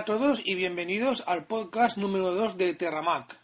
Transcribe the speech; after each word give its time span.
A 0.00 0.04
todos 0.06 0.40
y 0.42 0.54
bienvenidos 0.54 1.22
al 1.26 1.46
podcast 1.46 1.98
número 1.98 2.32
2 2.32 2.56
de 2.56 2.72
Terramac. 2.72 3.38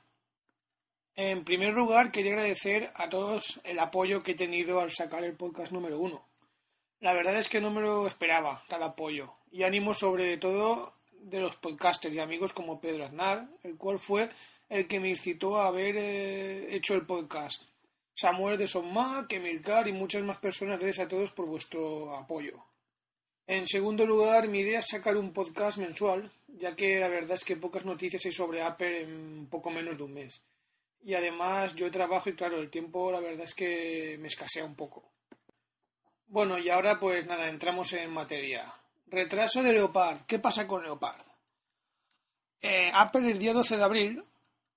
En 1.14 1.45
primer 1.45 1.74
lugar, 1.74 2.10
quería 2.10 2.33
agradecer 2.33 2.92
a 2.95 3.10
todos 3.10 3.60
el 3.64 3.78
apoyo 3.78 4.23
que 4.23 4.33
he 4.33 4.37
tenido 4.37 4.80
al 4.80 4.91
sacar 4.91 5.23
el 5.24 5.34
podcast 5.34 5.70
número 5.70 5.98
1. 5.98 6.27
La 7.00 7.12
verdad 7.12 7.37
es 7.37 7.50
que 7.50 7.61
no 7.61 7.70
me 7.70 7.83
lo 7.83 8.06
esperaba, 8.06 8.64
tal 8.69 8.83
apoyo. 8.84 9.34
Y 9.53 9.64
ánimo 9.64 9.92
sobre 9.92 10.39
todo 10.39 10.95
de 11.20 11.41
los 11.41 11.56
podcasters 11.56 12.14
y 12.14 12.20
amigos 12.20 12.55
como 12.55 12.80
Pedro 12.80 13.05
Aznar, 13.05 13.48
el 13.62 13.77
cual 13.77 13.98
fue 13.98 14.30
el 14.70 14.89
que 14.89 14.98
me 14.98 15.11
incitó 15.11 15.61
a 15.61 15.67
haber 15.67 15.95
eh, 15.98 16.75
hecho 16.75 16.95
el 16.95 17.05
podcast. 17.05 17.64
Samuel 18.14 18.56
de 18.56 18.67
Sonmac, 18.67 19.30
Emilcar 19.30 19.89
y 19.89 19.92
muchas 19.92 20.23
más 20.23 20.39
personas, 20.39 20.80
gracias 20.80 21.05
a 21.05 21.11
todos 21.11 21.33
por 21.33 21.45
vuestro 21.45 22.17
apoyo. 22.17 22.64
En 23.48 23.69
segundo 23.69 24.05
lugar, 24.05 24.48
mi 24.48 24.61
idea 24.61 24.80
es 24.80 24.86
sacar 24.91 25.17
un 25.17 25.33
podcast 25.33 25.78
mensual, 25.78 26.33
ya 26.48 26.75
que 26.75 26.98
la 27.00 27.08
verdad 27.08 27.36
es 27.36 27.44
que 27.44 27.56
pocas 27.56 27.84
noticias 27.84 28.25
hay 28.25 28.33
sobre 28.33 28.62
Apple 28.62 29.02
en 29.02 29.47
poco 29.50 29.70
menos 29.70 29.97
de 29.97 30.02
un 30.02 30.14
mes. 30.14 30.42
Y 31.05 31.14
además 31.14 31.75
yo 31.75 31.91
trabajo 31.91 32.30
y 32.30 32.34
claro, 32.34 32.58
el 32.58 32.70
tiempo 32.70 33.12
la 33.12 33.20
verdad 33.20 33.44
es 33.44 33.55
que 33.55 34.16
me 34.20 34.28
escasea 34.28 34.64
un 34.64 34.74
poco. 34.74 35.12
Bueno, 36.27 36.58
y 36.58 36.69
ahora 36.69 36.98
pues 36.98 37.27
nada, 37.27 37.48
entramos 37.48 37.92
en 37.92 38.11
materia. 38.11 38.64
Retraso 39.06 39.62
de 39.62 39.72
Leopard. 39.72 40.22
¿Qué 40.27 40.39
pasa 40.39 40.67
con 40.67 40.83
Leopard? 40.83 41.24
Eh, 42.61 42.91
Apple 42.92 43.30
el 43.30 43.39
día 43.39 43.52
12 43.52 43.77
de 43.77 43.84
abril 43.84 44.24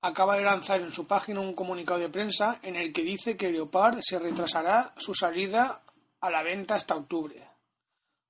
acaba 0.02 0.38
de 0.38 0.44
lanzar 0.44 0.82
en 0.82 0.92
su 0.92 1.08
página 1.08 1.40
un 1.40 1.54
comunicado 1.54 2.00
de 2.00 2.10
prensa 2.10 2.60
en 2.62 2.76
el 2.76 2.94
que 2.94 3.02
dice 3.02 3.36
que 3.36 3.52
Leopard 3.52 4.00
se 4.02 4.20
retrasará 4.20 4.94
su 4.98 5.16
salida 5.16 5.84
a 6.22 6.30
la 6.30 6.44
venta 6.44 6.76
hasta 6.76 6.96
octubre 6.96 7.49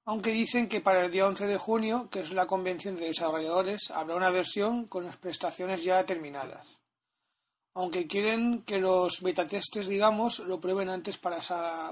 aunque 0.09 0.31
dicen 0.31 0.67
que 0.67 0.81
para 0.81 1.05
el 1.05 1.11
día 1.11 1.27
11 1.27 1.45
de 1.45 1.59
junio, 1.59 2.09
que 2.09 2.21
es 2.21 2.31
la 2.31 2.47
convención 2.47 2.95
de 2.95 3.05
desarrolladores, 3.05 3.91
habrá 3.91 4.15
una 4.15 4.31
versión 4.31 4.87
con 4.87 5.05
las 5.05 5.17
prestaciones 5.17 5.83
ya 5.83 6.03
terminadas. 6.03 6.79
Aunque 7.75 8.07
quieren 8.07 8.63
que 8.63 8.79
los 8.79 9.21
betatestes, 9.21 9.87
digamos, 9.87 10.39
lo 10.39 10.59
prueben 10.59 10.89
antes 10.89 11.19
para, 11.19 11.37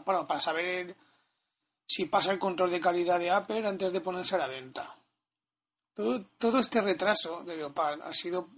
para 0.03 0.41
saber 0.41 0.95
si 1.85 2.05
pasa 2.05 2.31
el 2.31 2.39
control 2.39 2.71
de 2.71 2.79
calidad 2.79 3.19
de 3.19 3.29
Apple 3.29 3.67
antes 3.67 3.93
de 3.93 4.01
ponerse 4.01 4.33
a 4.33 4.39
la 4.39 4.47
venta. 4.47 4.97
Todo, 5.93 6.25
todo 6.39 6.57
este 6.57 6.81
retraso 6.81 7.43
de 7.43 7.55
Leopard 7.55 8.01
ha 8.01 8.15
sido 8.15 8.49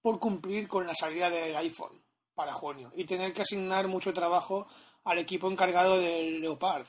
por 0.00 0.20
cumplir 0.20 0.68
con 0.68 0.86
la 0.86 0.94
salida 0.94 1.28
del 1.28 1.56
iPhone 1.56 2.00
para 2.36 2.54
junio 2.54 2.92
y 2.94 3.04
tener 3.04 3.32
que 3.32 3.42
asignar 3.42 3.88
mucho 3.88 4.14
trabajo 4.14 4.68
al 5.02 5.18
equipo 5.18 5.50
encargado 5.50 5.98
del 5.98 6.40
Leopard 6.40 6.86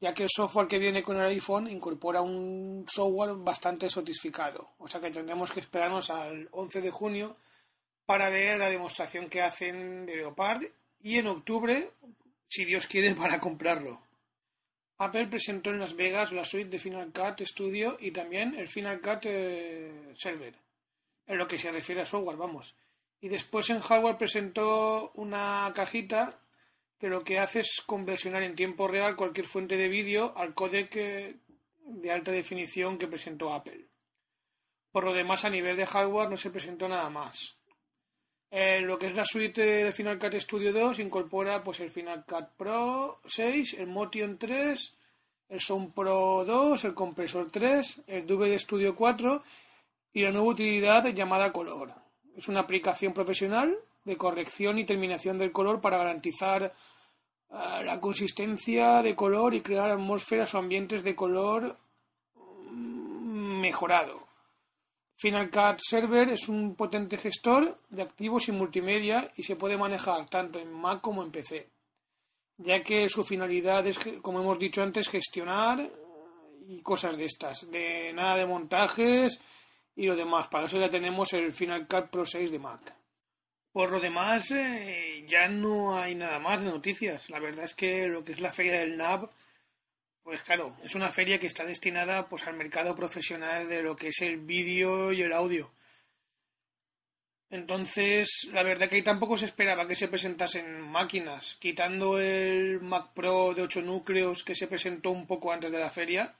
ya 0.00 0.14
que 0.14 0.24
el 0.24 0.28
software 0.30 0.68
que 0.68 0.78
viene 0.78 1.02
con 1.02 1.16
el 1.16 1.26
iPhone 1.26 1.70
incorpora 1.70 2.20
un 2.20 2.86
software 2.88 3.34
bastante 3.36 3.88
sotificado. 3.88 4.70
O 4.78 4.88
sea 4.88 5.00
que 5.00 5.10
tendremos 5.10 5.52
que 5.52 5.60
esperarnos 5.60 6.10
al 6.10 6.48
11 6.52 6.80
de 6.80 6.90
junio 6.90 7.36
para 8.06 8.28
ver 8.28 8.58
la 8.58 8.70
demostración 8.70 9.28
que 9.28 9.42
hacen 9.42 10.06
de 10.06 10.16
Leopard 10.16 10.62
y 11.00 11.18
en 11.18 11.26
octubre, 11.26 11.90
si 12.48 12.64
Dios 12.64 12.86
quiere, 12.86 13.14
para 13.14 13.40
comprarlo. 13.40 14.00
Apple 14.98 15.26
presentó 15.26 15.70
en 15.70 15.80
Las 15.80 15.96
Vegas 15.96 16.32
la 16.32 16.44
suite 16.44 16.70
de 16.70 16.78
Final 16.78 17.12
Cut 17.12 17.44
Studio 17.46 17.96
y 18.00 18.10
también 18.12 18.54
el 18.54 18.68
Final 18.68 19.00
Cut 19.00 19.24
eh, 19.24 20.12
Server, 20.16 20.54
en 21.26 21.38
lo 21.38 21.48
que 21.48 21.58
se 21.58 21.72
refiere 21.72 22.02
a 22.02 22.06
software, 22.06 22.36
vamos. 22.36 22.74
Y 23.20 23.28
después 23.28 23.68
en 23.70 23.80
hardware 23.80 24.18
presentó 24.18 25.10
una 25.14 25.72
cajita 25.74 26.38
que 26.98 27.08
lo 27.08 27.24
que 27.24 27.38
hace 27.38 27.60
es 27.60 27.82
conversionar 27.84 28.42
en 28.42 28.54
tiempo 28.54 28.88
real 28.88 29.16
cualquier 29.16 29.46
fuente 29.46 29.76
de 29.76 29.88
vídeo 29.88 30.32
al 30.36 30.54
códec 30.54 30.94
de 30.94 32.10
alta 32.10 32.32
definición 32.32 32.98
que 32.98 33.08
presentó 33.08 33.52
Apple. 33.52 33.88
Por 34.90 35.04
lo 35.04 35.12
demás, 35.12 35.44
a 35.44 35.50
nivel 35.50 35.76
de 35.76 35.86
hardware 35.86 36.30
no 36.30 36.36
se 36.36 36.50
presentó 36.50 36.88
nada 36.88 37.10
más. 37.10 37.56
Eh, 38.56 38.80
lo 38.80 38.96
que 38.96 39.08
es 39.08 39.14
la 39.16 39.24
suite 39.24 39.84
de 39.84 39.92
Final 39.92 40.16
Cut 40.16 40.34
Studio 40.34 40.72
2 40.72 41.00
incorpora 41.00 41.64
pues 41.64 41.80
el 41.80 41.90
Final 41.90 42.24
Cut 42.24 42.50
Pro 42.56 43.20
6, 43.26 43.74
el 43.80 43.88
Motion 43.88 44.38
3, 44.38 44.96
el 45.48 45.60
Sound 45.60 45.92
Pro 45.92 46.44
2, 46.44 46.84
el 46.84 46.94
Compresor 46.94 47.50
3, 47.50 48.02
el 48.06 48.26
DVD 48.26 48.56
Studio 48.56 48.94
4 48.94 49.42
y 50.12 50.22
la 50.22 50.30
nueva 50.30 50.46
utilidad 50.46 51.04
llamada 51.08 51.52
Color. 51.52 51.92
Es 52.36 52.46
una 52.46 52.60
aplicación 52.60 53.12
profesional 53.12 53.76
de 54.04 54.16
corrección 54.16 54.78
y 54.78 54.84
terminación 54.84 55.38
del 55.38 55.52
color 55.52 55.80
para 55.80 55.98
garantizar 55.98 56.74
la 57.84 58.00
consistencia 58.00 59.02
de 59.02 59.14
color 59.14 59.54
y 59.54 59.60
crear 59.60 59.90
atmósferas 59.90 60.54
o 60.54 60.58
ambientes 60.58 61.04
de 61.04 61.14
color 61.14 61.78
mm, 62.34 63.60
mejorado. 63.60 64.26
Final 65.16 65.50
Cut 65.50 65.78
Server 65.80 66.28
es 66.30 66.48
un 66.48 66.74
potente 66.74 67.16
gestor 67.16 67.78
de 67.88 68.02
activos 68.02 68.48
y 68.48 68.52
multimedia 68.52 69.30
y 69.36 69.44
se 69.44 69.54
puede 69.54 69.76
manejar 69.76 70.28
tanto 70.28 70.58
en 70.58 70.72
Mac 70.72 71.00
como 71.00 71.22
en 71.22 71.30
PC, 71.30 71.70
ya 72.58 72.82
que 72.82 73.08
su 73.08 73.24
finalidad 73.24 73.86
es, 73.86 73.98
como 74.20 74.40
hemos 74.40 74.58
dicho 74.58 74.82
antes, 74.82 75.08
gestionar 75.08 75.88
y 76.66 76.82
cosas 76.82 77.16
de 77.16 77.26
estas, 77.26 77.70
de 77.70 78.12
nada 78.12 78.36
de 78.36 78.46
montajes 78.46 79.40
y 79.94 80.06
lo 80.06 80.16
demás. 80.16 80.48
Para 80.48 80.66
eso 80.66 80.78
ya 80.78 80.90
tenemos 80.90 81.32
el 81.32 81.52
Final 81.52 81.86
Cut 81.86 82.10
Pro 82.10 82.26
6 82.26 82.50
de 82.50 82.58
Mac. 82.58 83.03
Por 83.74 83.90
lo 83.90 83.98
demás, 83.98 84.52
eh, 84.52 85.24
ya 85.26 85.48
no 85.48 85.98
hay 85.98 86.14
nada 86.14 86.38
más 86.38 86.62
de 86.62 86.70
noticias. 86.70 87.28
La 87.28 87.40
verdad 87.40 87.64
es 87.64 87.74
que 87.74 88.06
lo 88.06 88.22
que 88.22 88.30
es 88.30 88.40
la 88.40 88.52
feria 88.52 88.78
del 88.78 88.96
NAB, 88.96 89.28
pues 90.22 90.42
claro, 90.42 90.76
es 90.84 90.94
una 90.94 91.10
feria 91.10 91.40
que 91.40 91.48
está 91.48 91.64
destinada 91.64 92.28
pues 92.28 92.46
al 92.46 92.54
mercado 92.54 92.94
profesional 92.94 93.68
de 93.68 93.82
lo 93.82 93.96
que 93.96 94.10
es 94.10 94.20
el 94.22 94.36
vídeo 94.36 95.12
y 95.12 95.22
el 95.22 95.32
audio. 95.32 95.72
Entonces, 97.50 98.48
la 98.52 98.62
verdad 98.62 98.88
que 98.88 98.94
ahí 98.94 99.02
tampoco 99.02 99.36
se 99.36 99.46
esperaba 99.46 99.88
que 99.88 99.96
se 99.96 100.06
presentasen 100.06 100.80
máquinas, 100.80 101.56
quitando 101.56 102.20
el 102.20 102.80
Mac 102.80 103.12
Pro 103.12 103.54
de 103.54 103.62
8 103.62 103.82
núcleos 103.82 104.44
que 104.44 104.54
se 104.54 104.68
presentó 104.68 105.10
un 105.10 105.26
poco 105.26 105.52
antes 105.52 105.72
de 105.72 105.80
la 105.80 105.90
feria, 105.90 106.36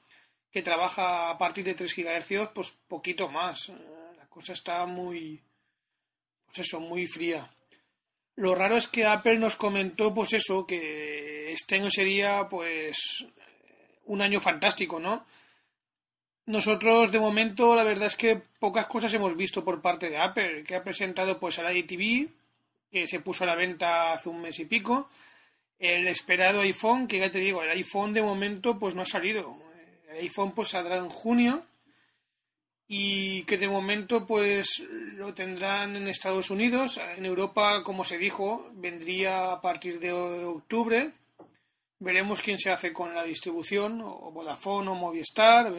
que 0.52 0.62
trabaja 0.62 1.30
a 1.30 1.38
partir 1.38 1.64
de 1.64 1.74
3 1.74 1.96
GHz, 1.96 2.50
pues 2.54 2.70
poquito 2.86 3.28
más. 3.28 3.70
La 4.16 4.26
cosa 4.28 4.52
está 4.52 4.86
muy, 4.86 5.42
pues 6.54 6.69
eso, 6.69 6.78
muy 6.78 7.06
fría. 7.09 7.50
Lo 8.37 8.54
raro 8.54 8.76
es 8.76 8.87
que 8.87 9.04
Apple 9.04 9.38
nos 9.38 9.56
comentó, 9.56 10.15
pues 10.15 10.34
eso, 10.34 10.65
que 10.66 11.53
este 11.53 11.76
año 11.76 11.91
sería, 11.91 12.49
pues, 12.49 13.26
un 14.05 14.23
año 14.23 14.38
fantástico, 14.38 15.00
¿no? 15.00 15.26
Nosotros, 16.46 17.11
de 17.11 17.19
momento, 17.19 17.75
la 17.75 17.82
verdad 17.82 18.06
es 18.06 18.14
que 18.14 18.37
pocas 18.37 18.87
cosas 18.87 19.12
hemos 19.14 19.37
visto 19.37 19.64
por 19.64 19.82
parte 19.82 20.11
de 20.11 20.19
Apple, 20.19 20.62
que 20.62 20.76
ha 20.76 20.84
presentado, 20.84 21.40
pues, 21.40 21.58
el 21.58 21.76
ITV, 21.76 22.28
que 22.93 23.08
se 23.08 23.19
puso 23.19 23.43
a 23.43 23.49
la 23.49 23.56
venta 23.56 24.12
hace 24.12 24.28
un 24.28 24.40
mes 24.40 24.56
y 24.61 24.64
pico, 24.64 25.11
el 25.81 26.06
esperado 26.06 26.61
iPhone, 26.61 27.08
que 27.08 27.19
ya 27.19 27.32
te 27.32 27.40
digo, 27.40 27.64
el 27.64 27.70
iPhone 27.70 28.12
de 28.12 28.23
momento, 28.23 28.78
pues, 28.78 28.94
no 28.94 29.02
ha 29.02 29.06
salido. 29.06 29.58
El 30.08 30.19
iPhone, 30.19 30.52
pues, 30.52 30.69
saldrá 30.69 30.99
en 30.99 31.08
junio, 31.08 31.67
y 32.86 33.44
que 33.44 33.56
de 33.56 33.69
momento 33.69 34.26
pues 34.26 34.82
lo 35.14 35.32
tendrán 35.34 35.96
en 35.96 36.08
Estados 36.08 36.50
Unidos. 36.50 37.00
En 37.16 37.25
Europa, 37.25 37.82
como 37.82 38.04
se 38.04 38.19
dijo, 38.19 38.70
vendría 38.75 39.52
a 39.52 39.60
partir 39.60 39.98
de 40.00 40.12
octubre. 40.12 41.12
Veremos 41.98 42.42
quién 42.42 42.58
se 42.58 42.70
hace 42.70 42.92
con 42.92 43.14
la 43.14 43.25
distribución, 43.25 44.02
o 44.02 44.31
Vodafone 44.31 44.90
o 44.90 44.94
Movistar. 44.94 45.72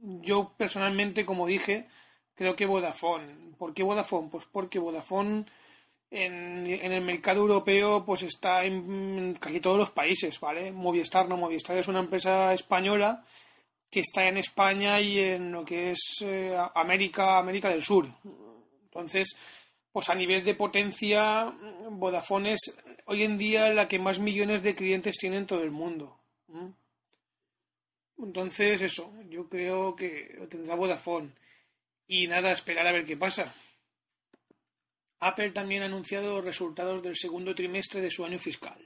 Yo 0.00 0.52
personalmente, 0.56 1.26
como 1.26 1.46
dije, 1.46 1.88
creo 2.34 2.54
que 2.54 2.66
Vodafone. 2.66 3.54
¿Por 3.58 3.74
qué 3.74 3.82
Vodafone? 3.82 4.28
Pues 4.30 4.46
porque 4.46 4.78
Vodafone 4.78 5.46
en, 6.10 6.66
el 6.66 7.02
mercado 7.02 7.40
europeo 7.40 8.04
pues 8.04 8.22
está 8.22 8.64
en 8.64 9.36
casi 9.40 9.60
todos 9.60 9.78
los 9.78 9.90
países, 9.90 10.38
¿vale? 10.38 10.70
Movistar 10.70 11.28
no, 11.28 11.36
Movistar 11.36 11.76
es 11.76 11.88
una 11.88 12.00
empresa 12.00 12.52
española 12.54 13.24
que 13.90 14.00
está 14.00 14.28
en 14.28 14.38
España 14.38 15.00
y 15.00 15.18
en 15.18 15.52
lo 15.52 15.64
que 15.64 15.92
es 15.92 16.16
eh, 16.22 16.56
América, 16.74 17.38
América 17.38 17.68
del 17.68 17.82
Sur. 17.82 18.06
Entonces, 18.84 19.36
pues 19.92 20.08
a 20.10 20.14
nivel 20.14 20.42
de 20.42 20.54
potencia, 20.54 21.52
Vodafone 21.90 22.52
es 22.52 22.78
hoy 23.06 23.24
en 23.24 23.38
día 23.38 23.70
la 23.70 23.88
que 23.88 23.98
más 23.98 24.18
millones 24.18 24.62
de 24.62 24.74
clientes 24.74 25.16
tiene 25.16 25.38
en 25.38 25.46
todo 25.46 25.62
el 25.62 25.70
mundo. 25.70 26.20
Entonces, 28.18 28.82
eso, 28.82 29.12
yo 29.28 29.48
creo 29.48 29.94
que 29.94 30.34
lo 30.38 30.48
tendrá 30.48 30.74
Vodafone. 30.74 31.32
Y 32.08 32.26
nada, 32.26 32.52
esperar 32.52 32.86
a 32.86 32.92
ver 32.92 33.04
qué 33.04 33.16
pasa. 33.16 33.54
Apple 35.20 35.50
también 35.50 35.82
ha 35.82 35.86
anunciado 35.86 36.36
los 36.36 36.44
resultados 36.44 37.02
del 37.02 37.16
segundo 37.16 37.54
trimestre 37.54 38.00
de 38.00 38.10
su 38.10 38.24
año 38.24 38.38
fiscal. 38.38 38.78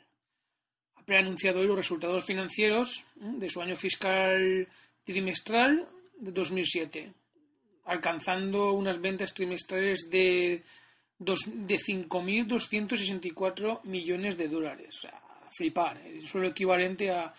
Apple 0.94 1.16
ha 1.16 1.20
anunciado 1.20 1.60
hoy 1.60 1.66
los 1.66 1.76
resultados 1.76 2.24
financieros 2.24 3.04
de 3.16 3.50
su 3.50 3.60
año 3.60 3.76
fiscal 3.76 4.68
trimestral 5.04 5.88
de 6.18 6.32
2007, 6.32 7.12
alcanzando 7.84 8.72
unas 8.72 9.00
ventas 9.00 9.32
trimestrales 9.34 10.10
de, 10.10 10.64
de 11.18 11.78
5.264 11.78 13.84
millones 13.84 14.36
de 14.36 14.48
dólares. 14.48 14.96
O 14.98 15.02
sea, 15.02 15.22
flipar. 15.50 15.98
Eso 15.98 16.26
es 16.26 16.34
lo 16.34 16.48
equivalente 16.48 17.10
a 17.10 17.32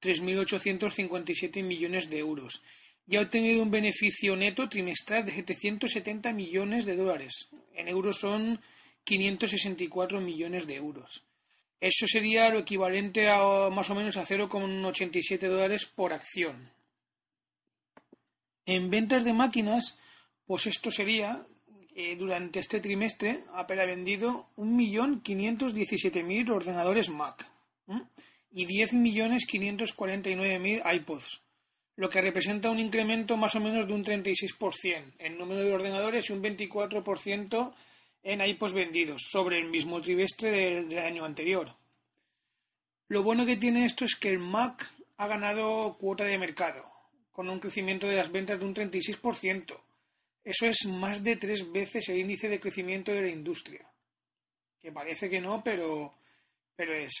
3.857 0.00 1.62
millones 1.62 2.10
de 2.10 2.18
euros. 2.18 2.62
Y 3.06 3.16
ha 3.16 3.22
obtenido 3.22 3.62
un 3.62 3.70
beneficio 3.70 4.36
neto 4.36 4.68
trimestral 4.68 5.24
de 5.24 5.32
770 5.32 6.32
millones 6.32 6.84
de 6.84 6.96
dólares. 6.96 7.48
En 7.74 7.88
euros 7.88 8.18
son 8.18 8.60
564 9.04 10.20
millones 10.20 10.66
de 10.66 10.76
euros. 10.76 11.24
Eso 11.80 12.06
sería 12.06 12.50
lo 12.50 12.58
equivalente 12.58 13.28
a 13.28 13.70
más 13.70 13.88
o 13.88 13.94
menos 13.94 14.16
a 14.16 14.26
0,87 14.26 15.48
dólares 15.48 15.86
por 15.86 16.12
acción. 16.12 16.70
En 18.68 18.88
ventas 18.90 19.24
de 19.24 19.32
máquinas, 19.32 19.98
pues 20.44 20.66
esto 20.66 20.92
sería, 20.92 21.46
eh, 21.94 22.16
durante 22.16 22.60
este 22.60 22.80
trimestre, 22.80 23.44
Apple 23.54 23.80
ha 23.80 23.86
vendido 23.86 24.50
1.517.000 24.58 26.50
ordenadores 26.50 27.08
Mac 27.08 27.46
y 28.52 28.66
10.549.000 28.66 30.82
iPods, 30.96 31.40
lo 31.96 32.10
que 32.10 32.20
representa 32.20 32.70
un 32.70 32.78
incremento 32.78 33.38
más 33.38 33.54
o 33.54 33.60
menos 33.60 33.86
de 33.86 33.94
un 33.94 34.04
36% 34.04 35.14
en 35.18 35.38
número 35.38 35.62
de 35.62 35.72
ordenadores 35.72 36.28
y 36.28 36.34
un 36.34 36.42
24% 36.42 37.72
en 38.22 38.42
iPods 38.42 38.74
vendidos 38.74 39.22
sobre 39.30 39.60
el 39.60 39.70
mismo 39.70 40.02
trimestre 40.02 40.50
del, 40.50 40.98
año 40.98 41.24
anterior. 41.24 41.74
Lo 43.08 43.22
bueno 43.22 43.46
que 43.46 43.56
tiene 43.56 43.86
esto 43.86 44.04
es 44.04 44.14
que 44.14 44.28
el 44.28 44.40
Mac 44.40 44.92
ha 45.16 45.26
ganado 45.26 45.96
cuota 45.98 46.24
de 46.24 46.36
mercado, 46.36 46.97
con 47.38 47.48
un 47.48 47.60
crecimiento 47.60 48.08
de 48.08 48.16
las 48.16 48.32
ventas 48.32 48.58
de 48.58 48.64
un 48.64 48.74
36%. 48.74 49.80
Eso 50.42 50.66
es 50.66 50.86
más 50.86 51.22
de 51.22 51.36
tres 51.36 51.70
veces 51.70 52.08
el 52.08 52.18
índice 52.18 52.48
de 52.48 52.58
crecimiento 52.58 53.12
de 53.12 53.22
la 53.22 53.28
industria. 53.28 53.88
Que 54.82 54.90
parece 54.90 55.30
que 55.30 55.40
no, 55.40 55.62
pero, 55.62 56.14
pero 56.74 56.92
es. 56.92 57.12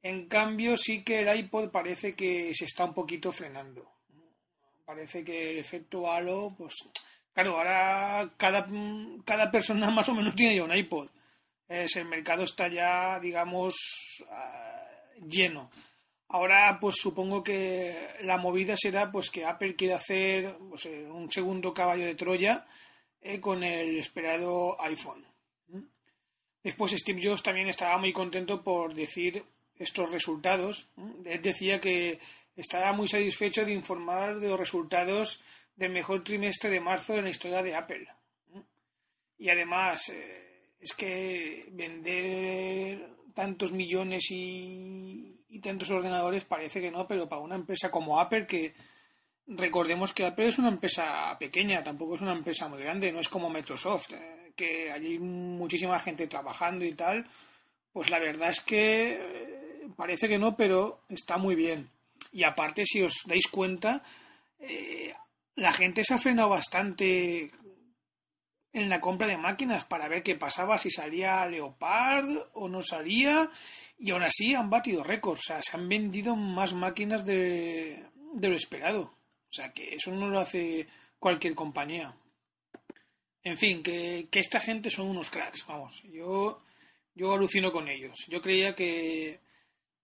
En 0.00 0.28
cambio, 0.28 0.76
sí 0.76 1.02
que 1.02 1.18
el 1.18 1.36
iPod 1.36 1.72
parece 1.72 2.14
que 2.14 2.54
se 2.54 2.66
está 2.66 2.84
un 2.84 2.94
poquito 2.94 3.32
frenando. 3.32 3.90
Parece 4.84 5.24
que 5.24 5.50
el 5.50 5.58
efecto 5.58 6.08
halo, 6.08 6.54
pues 6.56 6.76
claro, 7.34 7.56
ahora 7.56 8.34
cada, 8.36 8.68
cada 9.24 9.50
persona 9.50 9.90
más 9.90 10.08
o 10.08 10.14
menos 10.14 10.36
tiene 10.36 10.54
ya 10.54 10.62
un 10.62 10.76
iPod. 10.76 11.08
Es, 11.66 11.96
el 11.96 12.04
mercado 12.04 12.44
está 12.44 12.68
ya, 12.68 13.18
digamos, 13.18 13.74
ah, 14.30 14.86
lleno. 15.28 15.72
Ahora, 16.28 16.78
pues 16.80 16.96
supongo 16.96 17.44
que 17.44 18.08
la 18.22 18.36
movida 18.36 18.76
será 18.76 19.12
pues 19.12 19.30
que 19.30 19.44
Apple 19.44 19.76
quiere 19.76 19.94
hacer 19.94 20.56
pues, 20.68 20.86
eh, 20.86 21.06
un 21.08 21.30
segundo 21.30 21.72
caballo 21.72 22.04
de 22.04 22.16
Troya 22.16 22.66
eh, 23.20 23.40
con 23.40 23.62
el 23.62 23.96
esperado 23.96 24.76
iPhone. 24.80 25.24
Después 26.62 26.92
Steve 26.92 27.20
Jobs 27.22 27.44
también 27.44 27.68
estaba 27.68 27.96
muy 27.96 28.12
contento 28.12 28.62
por 28.62 28.92
decir 28.92 29.44
estos 29.78 30.10
resultados. 30.10 30.88
Él 31.24 31.40
decía 31.40 31.80
que 31.80 32.18
estaba 32.56 32.92
muy 32.92 33.06
satisfecho 33.06 33.64
de 33.64 33.72
informar 33.72 34.40
de 34.40 34.48
los 34.48 34.58
resultados 34.58 35.44
del 35.76 35.92
mejor 35.92 36.24
trimestre 36.24 36.70
de 36.70 36.80
marzo 36.80 37.14
en 37.14 37.24
la 37.24 37.30
historia 37.30 37.62
de 37.62 37.76
Apple. 37.76 38.08
Y 39.38 39.48
además, 39.48 40.08
eh, 40.08 40.70
es 40.80 40.92
que 40.94 41.66
vender 41.70 43.10
tantos 43.34 43.70
millones 43.70 44.30
y, 44.30 45.35
tantos 45.62 45.90
ordenadores 45.90 46.44
parece 46.44 46.80
que 46.80 46.90
no, 46.90 47.06
pero 47.06 47.28
para 47.28 47.42
una 47.42 47.54
empresa 47.54 47.90
como 47.90 48.20
Apple, 48.20 48.46
que 48.46 48.74
recordemos 49.46 50.12
que 50.12 50.26
Apple 50.26 50.48
es 50.48 50.58
una 50.58 50.68
empresa 50.68 51.36
pequeña, 51.38 51.84
tampoco 51.84 52.16
es 52.16 52.20
una 52.20 52.32
empresa 52.32 52.68
muy 52.68 52.80
grande, 52.80 53.12
no 53.12 53.20
es 53.20 53.28
como 53.28 53.50
Microsoft, 53.50 54.12
eh, 54.12 54.52
que 54.56 54.90
hay 54.90 55.18
muchísima 55.18 55.98
gente 56.00 56.26
trabajando 56.26 56.84
y 56.84 56.94
tal, 56.94 57.26
pues 57.92 58.10
la 58.10 58.18
verdad 58.18 58.50
es 58.50 58.60
que 58.60 59.56
parece 59.96 60.28
que 60.28 60.38
no, 60.38 60.56
pero 60.56 61.00
está 61.08 61.36
muy 61.36 61.54
bien. 61.54 61.88
Y 62.32 62.44
aparte, 62.44 62.84
si 62.84 63.02
os 63.02 63.22
dais 63.26 63.46
cuenta, 63.48 64.02
eh, 64.58 65.14
la 65.54 65.72
gente 65.72 66.04
se 66.04 66.14
ha 66.14 66.18
frenado 66.18 66.50
bastante 66.50 67.50
en 68.76 68.90
la 68.90 69.00
compra 69.00 69.26
de 69.26 69.38
máquinas 69.38 69.86
para 69.86 70.06
ver 70.06 70.22
qué 70.22 70.34
pasaba, 70.34 70.78
si 70.78 70.90
salía 70.90 71.46
Leopard 71.46 72.28
o 72.52 72.68
no 72.68 72.82
salía, 72.82 73.50
y 73.98 74.10
aún 74.10 74.22
así 74.22 74.54
han 74.54 74.68
batido 74.68 75.02
récords, 75.02 75.40
o 75.40 75.44
sea, 75.44 75.62
se 75.62 75.74
han 75.78 75.88
vendido 75.88 76.36
más 76.36 76.74
máquinas 76.74 77.24
de, 77.24 78.04
de 78.34 78.48
lo 78.48 78.54
esperado. 78.54 79.00
O 79.02 79.52
sea, 79.52 79.72
que 79.72 79.94
eso 79.94 80.10
no 80.10 80.28
lo 80.28 80.38
hace 80.38 80.86
cualquier 81.18 81.54
compañía. 81.54 82.14
En 83.42 83.56
fin, 83.56 83.82
que, 83.82 84.28
que 84.30 84.40
esta 84.40 84.60
gente 84.60 84.90
son 84.90 85.06
unos 85.06 85.30
cracks, 85.30 85.64
vamos, 85.66 86.02
yo, 86.12 86.62
yo 87.14 87.32
alucino 87.32 87.72
con 87.72 87.88
ellos. 87.88 88.26
Yo 88.28 88.42
creía 88.42 88.74
que 88.74 89.40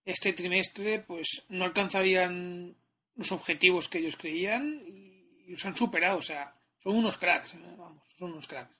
este 0.03 0.33
trimestre 0.33 0.97
pues 0.97 1.43
no 1.49 1.65
alcanzarían 1.65 2.75
los 3.15 3.31
objetivos 3.31 3.87
que 3.87 3.99
ellos 3.99 4.17
creían 4.17 4.81
y 4.87 5.51
los 5.51 5.63
han 5.63 5.77
superado, 5.77 6.17
o 6.17 6.23
sea, 6.23 6.55
son 6.83 6.95
unos 6.97 7.17
cracks, 7.17 7.53
¿eh? 7.53 7.75
vamos, 7.77 8.03
son 8.17 8.33
unos 8.33 8.47
cracks. 8.47 8.75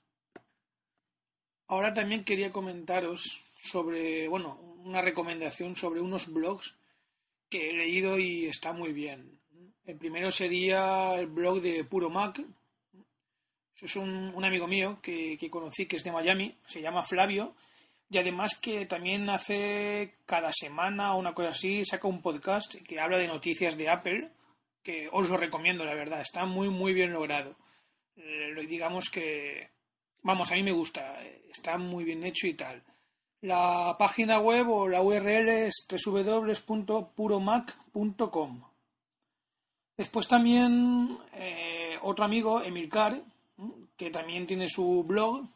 Ahora 1.66 1.94
también 1.94 2.24
quería 2.24 2.52
comentaros 2.52 3.42
sobre, 3.54 4.28
bueno, 4.28 4.60
una 4.84 5.00
recomendación 5.00 5.76
sobre 5.76 6.00
unos 6.00 6.30
blogs 6.32 6.76
que 7.48 7.70
he 7.70 7.72
leído 7.72 8.18
y 8.18 8.46
está 8.46 8.72
muy 8.72 8.92
bien. 8.92 9.40
El 9.86 9.96
primero 9.96 10.30
sería 10.30 11.14
el 11.14 11.26
blog 11.26 11.60
de 11.62 11.84
Puro 11.84 12.10
Mac. 12.10 12.42
Es 13.80 13.96
un, 13.96 14.32
un 14.34 14.44
amigo 14.44 14.66
mío 14.66 14.98
que, 15.02 15.36
que 15.38 15.50
conocí 15.50 15.86
que 15.86 15.96
es 15.96 16.04
de 16.04 16.12
Miami, 16.12 16.56
se 16.66 16.80
llama 16.80 17.02
Flavio 17.02 17.54
y 18.10 18.18
además 18.18 18.58
que 18.60 18.86
también 18.86 19.28
hace 19.28 20.14
cada 20.26 20.52
semana 20.52 21.14
o 21.14 21.18
una 21.18 21.34
cosa 21.34 21.50
así, 21.50 21.84
saca 21.84 22.06
un 22.06 22.22
podcast 22.22 22.74
que 22.76 23.00
habla 23.00 23.18
de 23.18 23.26
noticias 23.26 23.76
de 23.76 23.88
Apple, 23.88 24.30
que 24.82 25.08
os 25.10 25.28
lo 25.28 25.36
recomiendo, 25.36 25.84
la 25.84 25.94
verdad, 25.94 26.20
está 26.20 26.44
muy, 26.44 26.68
muy 26.68 26.92
bien 26.92 27.12
logrado. 27.12 27.56
Eh, 28.16 28.54
digamos 28.68 29.10
que, 29.10 29.70
vamos, 30.22 30.50
a 30.50 30.54
mí 30.54 30.62
me 30.62 30.72
gusta, 30.72 31.22
está 31.50 31.76
muy 31.78 32.04
bien 32.04 32.24
hecho 32.24 32.46
y 32.46 32.54
tal. 32.54 32.82
La 33.40 33.96
página 33.98 34.38
web 34.38 34.70
o 34.70 34.88
la 34.88 35.02
URL 35.02 35.48
es 35.48 35.86
www.puromac.com. 35.88 38.62
Después 39.96 40.26
también 40.26 41.16
eh, 41.34 41.96
otro 42.02 42.24
amigo, 42.24 42.60
Emilcar, 42.62 43.22
que 43.96 44.10
también 44.10 44.44
tiene 44.46 44.68
su 44.68 45.04
blog, 45.04 45.46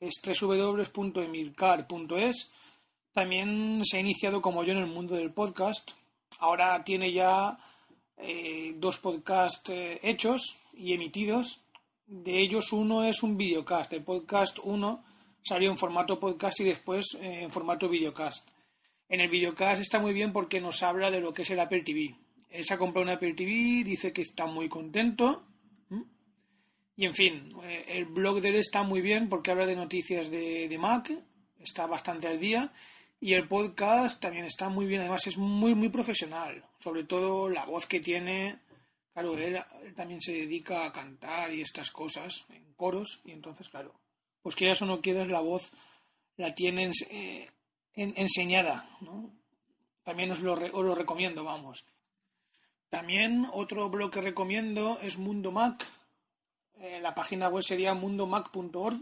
es 0.00 0.20
www.emilcar.es. 0.40 2.50
También 3.12 3.82
se 3.84 3.96
ha 3.96 4.00
iniciado 4.00 4.42
como 4.42 4.64
yo 4.64 4.72
en 4.72 4.78
el 4.78 4.86
mundo 4.86 5.14
del 5.14 5.32
podcast. 5.32 5.92
Ahora 6.40 6.84
tiene 6.84 7.12
ya 7.12 7.58
eh, 8.16 8.74
dos 8.76 8.98
podcasts 8.98 9.72
hechos 10.02 10.58
y 10.74 10.92
emitidos. 10.92 11.62
De 12.08 12.40
ellos 12.40 12.72
uno 12.72 13.04
es 13.04 13.22
un 13.22 13.36
videocast. 13.36 13.92
El 13.92 14.02
podcast 14.02 14.58
1 14.62 15.04
salió 15.42 15.70
en 15.70 15.78
formato 15.78 16.18
podcast 16.18 16.58
y 16.60 16.64
después 16.64 17.06
eh, 17.20 17.42
en 17.42 17.50
formato 17.50 17.88
videocast. 17.88 18.48
En 19.08 19.20
el 19.20 19.30
videocast 19.30 19.80
está 19.80 20.00
muy 20.00 20.12
bien 20.12 20.32
porque 20.32 20.60
nos 20.60 20.82
habla 20.82 21.10
de 21.10 21.20
lo 21.20 21.32
que 21.32 21.42
es 21.42 21.50
el 21.50 21.60
Apple 21.60 21.82
TV. 21.82 22.16
Él 22.50 22.64
se 22.64 22.74
ha 22.74 22.78
comprado 22.78 23.04
un 23.04 23.10
Apple 23.10 23.34
TV, 23.34 23.84
dice 23.84 24.12
que 24.12 24.22
está 24.22 24.46
muy 24.46 24.68
contento 24.68 25.44
y 26.98 27.06
en 27.06 27.14
fin, 27.14 27.52
eh, 27.62 27.84
el 27.86 28.06
blog 28.06 28.40
de 28.40 28.48
él 28.48 28.56
está 28.56 28.82
muy 28.82 29.00
bien 29.00 29.28
porque 29.28 29.52
habla 29.52 29.66
de 29.66 29.76
noticias 29.76 30.32
de, 30.32 30.76
Mac, 30.80 31.12
está 31.60 31.86
bastante 31.86 32.26
al 32.26 32.40
día. 32.40 32.72
Y 33.20 33.34
el 33.34 33.46
podcast 33.46 34.20
también 34.20 34.44
está 34.44 34.68
muy 34.68 34.86
bien, 34.86 35.02
además 35.02 35.24
es 35.28 35.38
muy, 35.38 35.76
muy 35.76 35.90
profesional. 35.90 36.64
Sobre 36.80 37.04
todo 37.04 37.48
la 37.48 37.64
voz 37.66 37.86
que 37.86 38.00
tiene. 38.00 38.58
Claro, 39.18 39.36
él, 39.36 39.58
también 39.96 40.22
se 40.22 40.30
dedica 40.30 40.84
a 40.84 40.92
cantar 40.92 41.52
y 41.52 41.60
estas 41.60 41.90
cosas 41.90 42.46
en 42.50 42.72
coros. 42.74 43.20
Y 43.24 43.32
entonces, 43.32 43.68
claro, 43.68 43.92
pues 44.42 44.54
quieras 44.54 44.80
o 44.82 44.86
no 44.86 45.00
quieras, 45.00 45.26
la 45.26 45.40
voz 45.40 45.72
la 46.36 46.54
tienen 46.54 46.92
eh, 47.10 47.50
enseñada. 47.94 48.88
También 50.04 50.30
os 50.30 50.38
lo, 50.38 50.52
os 50.52 50.84
lo 50.84 50.94
recomiendo, 50.94 51.42
vamos. 51.42 51.84
También 52.90 53.48
otro 53.52 53.90
blog 53.90 54.12
que 54.12 54.20
recomiendo 54.20 55.00
es 55.02 55.18
Mundo 55.18 55.50
Mac. 55.50 55.84
Eh, 56.76 57.00
la 57.02 57.12
página 57.12 57.48
web 57.48 57.64
sería 57.64 57.94
mundomac.org 57.94 59.00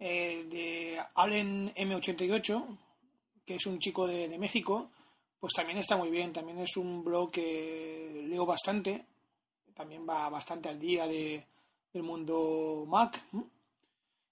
eh, 0.00 0.46
de 0.50 1.00
Allen 1.14 1.72
M88, 1.76 2.76
que 3.46 3.54
es 3.54 3.66
un 3.66 3.78
chico 3.78 4.04
de, 4.08 4.36
México. 4.36 4.90
Pues 5.38 5.52
también 5.52 5.78
está 5.78 5.96
muy 5.96 6.10
bien. 6.10 6.32
También 6.32 6.58
es 6.58 6.76
un 6.76 7.04
blog 7.04 7.30
que 7.30 8.24
leo 8.28 8.44
bastante. 8.44 9.06
También 9.78 10.04
va 10.04 10.28
bastante 10.28 10.68
al 10.68 10.80
día 10.80 11.06
de, 11.06 11.46
del 11.92 12.02
mundo 12.02 12.84
Mac. 12.88 13.16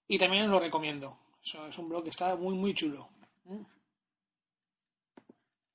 Y 0.05 0.17
también 0.17 0.43
os 0.43 0.51
lo 0.51 0.59
recomiendo. 0.59 1.17
Eso 1.41 1.65
es 1.67 1.77
un 1.77 1.87
blog 1.87 2.03
que 2.03 2.09
está 2.09 2.35
muy, 2.35 2.53
muy 2.55 2.73
chulo. 2.73 3.07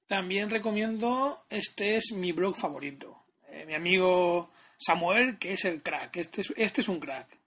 También 0.06 0.50
recomiendo, 0.50 1.46
este 1.48 1.96
es 1.96 2.12
mi 2.12 2.32
blog 2.32 2.54
favorito. 2.54 3.22
Eh, 3.48 3.64
mi 3.64 3.72
amigo 3.72 4.50
Samuel, 4.76 5.38
que 5.38 5.54
es 5.54 5.64
el 5.64 5.82
crack. 5.82 6.18
Este 6.18 6.42
es, 6.42 6.52
este 6.54 6.82
es 6.82 6.88
un 6.88 7.00
crack. 7.00 7.38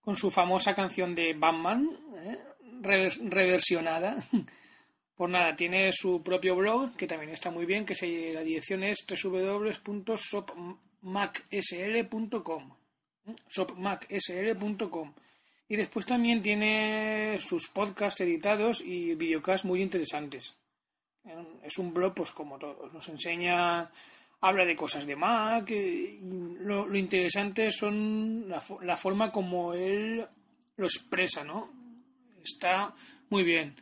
Con 0.00 0.16
su 0.16 0.30
famosa 0.30 0.74
canción 0.74 1.14
de 1.14 1.34
Batman, 1.34 1.90
eh, 2.24 2.38
reversionada. 2.82 4.26
Pues 5.20 5.30
nada, 5.30 5.54
tiene 5.54 5.92
su 5.92 6.22
propio 6.22 6.56
blog, 6.56 6.96
que 6.96 7.06
también 7.06 7.32
está 7.32 7.50
muy 7.50 7.66
bien, 7.66 7.84
que 7.84 7.94
se, 7.94 8.32
la 8.32 8.40
dirección 8.42 8.82
es 8.82 9.04
www.shopmacsl.com. 11.02 12.74
shopmacsl.com. 13.48 15.14
Y 15.68 15.76
después 15.76 16.04
también 16.04 16.42
tiene 16.42 17.38
sus 17.38 17.68
podcasts 17.68 18.20
editados 18.20 18.80
y 18.80 19.14
videocasts 19.14 19.64
muy 19.64 19.82
interesantes. 19.82 20.56
Es 21.62 21.78
un 21.78 21.94
blog, 21.94 22.14
pues 22.14 22.32
como 22.32 22.58
todos, 22.58 22.92
nos 22.92 23.08
enseña, 23.08 23.90
habla 24.40 24.64
de 24.64 24.74
cosas 24.74 25.06
de 25.06 25.14
Mac. 25.14 25.70
Y 25.70 26.18
lo, 26.60 26.92
interesante 26.96 27.70
son 27.70 28.48
la, 28.48 28.96
forma 28.96 29.30
como 29.30 29.74
él 29.74 30.26
lo 30.76 30.86
expresa, 30.86 31.44
¿no? 31.44 31.70
Está 32.42 32.94
muy 33.28 33.44
bien. 33.44 33.76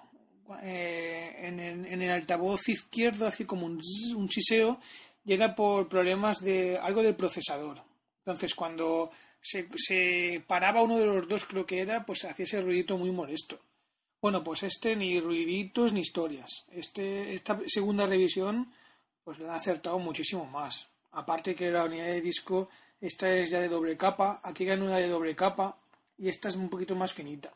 Eh, 0.63 1.35
en, 1.43 1.61
el, 1.61 2.11
altavoz 2.11 2.69
izquierdo 2.69 3.27
hacía 3.27 3.47
como 3.47 3.67
un, 3.67 3.81
un 4.17 4.29
chiseo 4.29 4.81
y 5.25 5.35
era 5.35 5.55
por 5.55 5.89
problemas 5.89 6.41
de 6.41 6.79
algo 6.79 7.03
del 7.03 7.17
procesador. 7.17 7.83
Entonces, 8.21 8.55
cuando 8.55 9.11
se, 9.41 9.69
se, 9.77 10.43
paraba 10.47 10.83
uno 10.83 10.99
de 10.99 11.07
los 11.07 11.29
dos, 11.29 11.45
creo 11.45 11.67
que 11.67 11.81
era, 11.81 12.05
pues 12.05 12.25
hacía 12.25 12.45
ese 12.45 12.61
ruidito 12.61 12.97
muy 12.97 13.11
molesto. 13.11 13.59
Bueno, 14.21 14.43
pues 14.43 14.63
este 14.65 14.97
ni 14.97 15.21
ruiditos 15.21 15.93
ni 15.93 16.01
historias. 16.01 16.65
Este, 16.71 17.35
esta 17.35 17.61
segunda 17.67 18.07
revisión, 18.07 18.73
pues 19.23 19.39
la 19.39 19.51
han 19.51 19.57
acertado 19.57 19.99
muchísimo 19.99 20.45
más. 20.47 20.89
Aparte 21.13 21.55
que 21.55 21.71
la 21.71 21.85
unidad 21.85 22.07
de 22.07 22.21
disco, 22.21 22.69
esta 23.01 23.33
es 23.33 23.51
ya 23.51 23.61
de 23.61 23.69
doble 23.69 23.97
capa, 23.97 24.41
aquí 24.43 24.69
hay 24.69 24.79
una 24.79 24.99
de 24.99 25.09
doble 25.09 25.37
capa 25.37 25.79
y 26.19 26.29
esta 26.29 26.49
es 26.49 26.57
un 26.57 26.69
poquito 26.69 26.97
más 26.97 27.13
finita. 27.13 27.53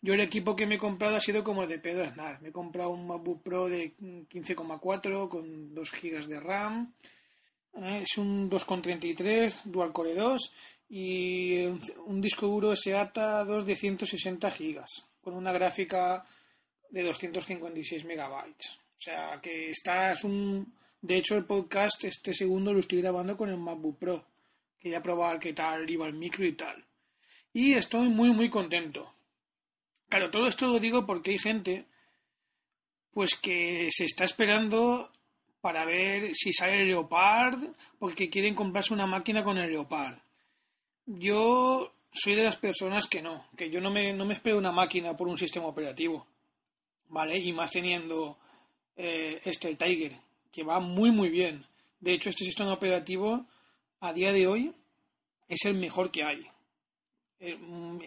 Yo 0.00 0.14
el 0.14 0.20
equipo 0.20 0.56
que 0.56 0.66
me 0.66 0.76
he 0.76 0.78
comprado 0.78 1.16
ha 1.16 1.20
sido 1.20 1.44
como 1.44 1.62
el 1.62 1.68
de 1.68 1.78
Pedro 1.78 2.04
Aznar. 2.04 2.40
Me 2.40 2.48
he 2.48 2.52
comprado 2.52 2.90
un 2.90 3.06
MacBook 3.06 3.42
Pro 3.42 3.68
de 3.68 3.94
15,4 3.96 5.28
con 5.28 5.74
2 5.74 5.92
GB 5.92 6.26
de 6.26 6.40
RAM. 6.40 6.94
¿eh? 7.74 8.02
Es 8.02 8.16
un 8.16 8.48
2,33 8.48 9.64
Dual 9.64 9.92
Core 9.92 10.14
2 10.14 10.52
y 10.90 11.64
un 11.64 12.20
disco 12.20 12.46
duro 12.46 12.74
SATA 12.74 13.44
2 13.44 13.66
de 13.66 13.76
160 13.76 14.50
GB 14.50 14.84
con 15.20 15.34
una 15.34 15.52
gráfica 15.52 16.24
de 16.90 17.02
256 17.02 18.04
MB. 18.04 18.20
O 18.22 19.00
sea 19.00 19.40
que 19.40 19.70
está, 19.70 20.12
es 20.12 20.24
un... 20.24 20.74
De 21.00 21.16
hecho 21.16 21.36
el 21.36 21.44
podcast, 21.44 22.04
este 22.04 22.32
segundo 22.32 22.72
lo 22.72 22.80
estoy 22.80 23.02
grabando 23.02 23.36
con 23.36 23.50
el 23.50 23.56
MacBook 23.56 23.98
Pro. 23.98 24.24
Quería 24.78 25.02
probar 25.02 25.40
qué 25.40 25.52
tal 25.52 25.88
iba 25.90 26.06
el 26.06 26.14
micro 26.14 26.44
y 26.44 26.52
tal. 26.52 26.84
Y 27.52 27.74
estoy 27.74 28.08
muy 28.08 28.30
muy 28.30 28.48
contento. 28.48 29.12
Claro, 30.12 30.30
todo 30.30 30.46
esto 30.46 30.66
lo 30.66 30.78
digo 30.78 31.06
porque 31.06 31.30
hay 31.30 31.38
gente 31.38 31.86
pues 33.14 33.34
que 33.34 33.88
se 33.90 34.04
está 34.04 34.26
esperando 34.26 35.10
para 35.62 35.86
ver 35.86 36.34
si 36.34 36.52
sale 36.52 36.82
el 36.82 36.88
Leopard 36.88 37.58
porque 37.98 38.28
quieren 38.28 38.54
comprarse 38.54 38.92
una 38.92 39.06
máquina 39.06 39.42
con 39.42 39.56
el 39.56 39.70
Leopard. 39.70 40.18
Yo 41.06 41.94
soy 42.12 42.34
de 42.34 42.44
las 42.44 42.56
personas 42.56 43.06
que 43.06 43.22
no, 43.22 43.46
que 43.56 43.70
yo 43.70 43.80
no 43.80 43.90
me, 43.90 44.12
no 44.12 44.26
me 44.26 44.34
espero 44.34 44.58
una 44.58 44.70
máquina 44.70 45.16
por 45.16 45.28
un 45.28 45.38
sistema 45.38 45.64
operativo, 45.64 46.26
¿vale? 47.08 47.38
Y 47.38 47.54
más 47.54 47.70
teniendo 47.70 48.36
eh, 48.98 49.40
este 49.46 49.74
Tiger, 49.76 50.12
que 50.52 50.62
va 50.62 50.78
muy 50.78 51.10
muy 51.10 51.30
bien. 51.30 51.64
De 52.00 52.12
hecho, 52.12 52.28
este 52.28 52.44
sistema 52.44 52.74
operativo 52.74 53.46
a 54.00 54.12
día 54.12 54.34
de 54.34 54.46
hoy 54.46 54.74
es 55.48 55.64
el 55.64 55.72
mejor 55.72 56.10
que 56.10 56.22
hay. 56.22 56.46
Eh, 57.44 57.58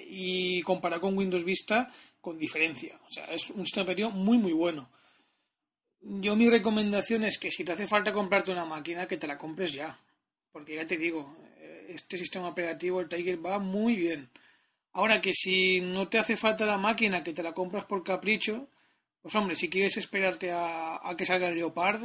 y 0.07 0.61
comparado 0.61 1.01
con 1.01 1.17
Windows 1.17 1.43
Vista, 1.43 1.91
con 2.21 2.37
diferencia. 2.37 2.97
O 3.05 3.11
sea, 3.11 3.25
es 3.25 3.49
un 3.49 3.65
sistema 3.65 3.83
operativo 3.83 4.09
muy, 4.11 4.37
muy 4.37 4.53
bueno. 4.53 4.89
Yo 5.99 6.37
mi 6.37 6.49
recomendación 6.49 7.25
es 7.25 7.37
que 7.37 7.51
si 7.51 7.65
te 7.65 7.73
hace 7.73 7.85
falta 7.85 8.13
comprarte 8.13 8.53
una 8.53 8.63
máquina, 8.63 9.05
que 9.05 9.17
te 9.17 9.27
la 9.27 9.37
compres 9.37 9.73
ya. 9.73 9.99
Porque 10.53 10.75
ya 10.75 10.87
te 10.87 10.95
digo, 10.95 11.35
eh, 11.57 11.87
este 11.89 12.17
sistema 12.17 12.47
operativo, 12.47 13.01
el 13.01 13.09
Tiger, 13.09 13.45
va 13.45 13.59
muy 13.59 13.97
bien. 13.97 14.29
Ahora 14.93 15.19
que 15.19 15.33
si 15.33 15.81
no 15.81 16.07
te 16.07 16.17
hace 16.17 16.37
falta 16.37 16.65
la 16.65 16.77
máquina, 16.77 17.21
que 17.21 17.33
te 17.33 17.43
la 17.43 17.53
compras 17.53 17.83
por 17.83 18.05
capricho, 18.05 18.69
pues 19.21 19.35
hombre, 19.35 19.57
si 19.57 19.69
quieres 19.69 19.97
esperarte 19.97 20.53
a, 20.53 21.01
a 21.03 21.17
que 21.17 21.25
salga 21.25 21.49
el 21.49 21.55
Leopard, 21.55 22.01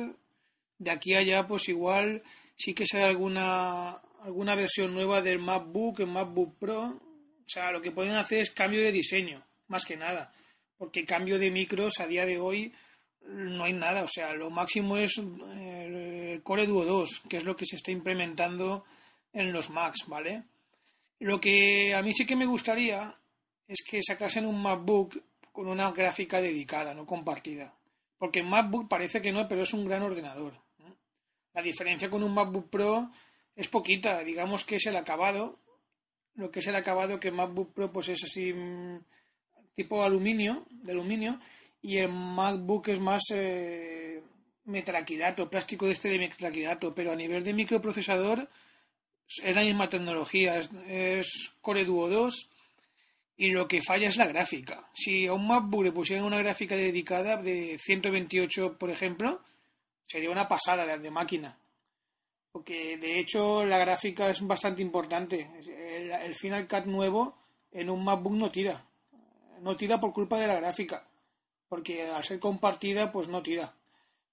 de 0.79 0.91
aquí 0.91 1.15
a 1.15 1.19
allá, 1.19 1.47
pues 1.47 1.69
igual 1.69 2.25
sí 2.57 2.75
que 2.75 2.87
sale 2.87 3.05
alguna, 3.05 3.91
alguna 4.25 4.57
versión 4.57 4.93
nueva 4.93 5.23
del 5.23 5.39
MacBook, 5.39 6.01
el 6.01 6.09
MacBook 6.09 6.59
Pro, 6.59 7.01
sea, 7.50 7.73
lo 7.73 7.83
que 7.83 7.90
pueden 7.90 8.14
hacer 8.14 8.40
es 8.40 8.50
cambio 8.50 8.80
de 8.80 8.92
diseño, 8.92 9.42
más 9.69 9.85
que 9.85 9.97
nada. 9.97 10.33
Porque 10.78 11.04
cambio 11.04 11.38
de 11.38 11.50
micros 11.50 12.00
a 12.00 12.07
día 12.07 12.25
de 12.25 12.38
hoy 12.38 12.73
no 13.23 13.64
hay 13.64 13.73
nada. 13.73 14.02
O 14.02 14.09
sea, 14.09 14.33
lo 14.35 14.50
máximo 14.50 14.97
es 14.97 15.19
eh, 15.19 16.33
el 16.35 16.42
Core 16.42 16.66
Duo 16.66 16.85
2, 16.85 17.23
que 17.28 17.37
es 17.37 17.45
lo 17.45 17.57
que 17.57 17.66
se 17.66 17.76
está 17.76 17.90
implementando 17.90 18.85
en 19.33 19.52
los 19.52 19.71
Macs, 19.71 20.07
¿vale? 20.07 20.45
Lo 21.19 21.40
que 21.40 21.95
a 21.95 22.02
mí 22.02 22.12
sí 22.12 22.26
que 22.26 22.37
me 22.37 22.47
gustaría 22.47 23.14
es 23.69 23.85
que 23.88 24.02
sacasen 24.02 24.47
un 24.47 24.61
MacBook 24.61 25.23
con 25.52 25.69
una 25.69 25.90
gráfica 25.92 26.40
dedicada, 26.40 26.95
no 26.95 27.07
compartida. 27.07 27.75
Porque 28.19 28.42
MacBook 28.42 28.88
parece 28.88 29.21
que 29.21 29.33
no, 29.33 29.47
pero 29.49 29.62
es 29.62 29.73
un 29.73 29.87
gran 29.87 30.02
ordenador. 30.02 30.54
La 31.52 31.62
diferencia 31.62 32.09
con 32.09 32.23
un 32.23 32.33
MacBook 32.33 32.71
Pro 32.71 33.11
es 33.57 33.69
poquita, 33.69 34.23
digamos 34.25 34.64
que 34.64 34.76
es 34.76 34.87
el 34.87 34.97
acabado 34.97 35.59
lo 36.35 36.51
que 36.51 36.61
es 36.61 36.67
el 36.67 36.77
acabado 36.77 37.21
que 37.21 37.31
MacBook 37.31 37.75
Pro 37.75 37.93
pues 37.93 38.09
es 38.09 38.25
así 38.25 38.53
mm, 38.53 38.99
tipo 39.75 40.03
aluminio, 40.03 40.67
de 40.71 40.93
aluminio, 40.93 41.41
y 41.83 41.99
el 41.99 42.09
MacBook 42.09 42.89
es 42.89 43.01
más 43.01 43.23
eh, 43.33 44.23
metraquilato, 44.65 45.49
plástico 45.49 45.87
de 45.87 45.93
este 45.93 46.09
de 46.09 46.19
metraquilato, 46.19 46.95
pero 46.95 47.13
a 47.13 47.17
nivel 47.17 47.45
de 47.45 47.55
microprocesador 47.55 48.49
es 49.27 49.55
la 49.55 49.63
misma 49.63 49.89
tecnología, 49.89 50.59
es, 50.59 51.53
Core 51.61 51.85
Duo 51.85 52.09
2 52.09 52.51
y 53.37 53.51
lo 53.53 53.67
que 53.67 53.81
falla 53.81 54.09
es 54.09 54.17
la 54.17 54.27
gráfica. 54.27 54.91
Si 54.93 55.27
a 55.27 55.33
un 55.33 55.47
MacBook 55.47 55.85
le 55.85 55.93
pusieran 55.93 56.27
una 56.27 56.39
gráfica 56.39 56.77
dedicada 56.77 57.37
de 57.37 57.79
128, 57.79 58.77
por 58.77 58.91
ejemplo, 58.91 59.41
sería 60.07 60.31
una 60.31 60.49
pasada 60.49 60.85
de, 60.85 60.99
de 60.99 61.11
máquina. 61.11 61.57
Porque 62.53 62.99
de 62.99 63.21
hecho 63.21 63.65
la 63.65 63.79
gráfica 63.79 64.29
es 64.29 64.45
bastante 64.45 64.83
importante. 64.83 65.49
El, 66.00 66.11
el 66.11 66.35
Final 66.35 66.66
Cut 66.66 66.87
nuevo 66.87 67.37
en 67.73 67.90
un 67.90 68.04
MacBook 68.04 68.35
no 68.35 68.50
tira. 68.50 68.85
No 69.61 69.76
tira 69.76 70.00
por 70.00 70.12
culpa 70.12 70.38
de 70.38 70.47
la 70.47 70.57
gráfica. 70.57 71.07
Porque 71.69 72.09
al 72.09 72.25
ser 72.25 72.38
compartida, 72.38 73.12
pues 73.12 73.28
no 73.28 73.42
tira. 73.42 73.75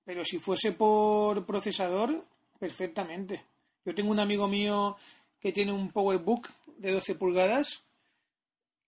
Pero 0.06 0.24
si 0.24 0.40
fuese 0.40 0.72
por 0.72 1.46
procesador, 1.46 2.26
perfectamente. 2.60 3.44
Yo 3.86 3.94
tengo 3.94 4.12
un 4.12 4.20
amigo 4.20 4.48
mío 4.48 4.98
que 5.40 5.52
tiene 5.52 5.72
un 5.72 5.92
PowerBook 5.92 6.48
de 6.78 6.92
12 6.92 7.16
pulgadas 7.16 7.84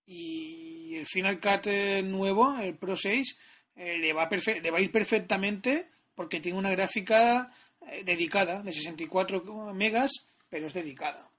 y 0.06 0.96
el 0.96 1.06
Final 1.06 1.40
Cut 1.40 1.68
eh, 1.68 2.02
nuevo, 2.02 2.58
el 2.58 2.76
Pro 2.76 2.98
6, 2.98 3.40
eh, 3.76 3.98
le, 3.98 4.14
va 4.14 4.30
le 4.30 4.72
va 4.72 4.78
a 4.78 4.82
ir 4.82 4.92
perfectamente 4.92 5.88
porque 6.16 6.40
tiene 6.40 6.58
una 6.58 6.72
gráfica 6.72 7.52
eh, 7.88 8.04
dedicada 8.04 8.62
de 8.64 8.74
64 8.74 9.74
megas, 9.74 10.12
pero 10.50 10.68
es 10.68 10.74
dedicada. 10.74 11.30